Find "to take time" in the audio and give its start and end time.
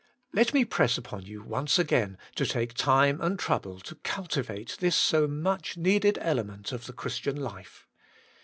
2.33-3.21